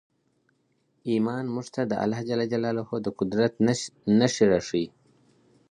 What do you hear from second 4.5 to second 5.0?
راښیي.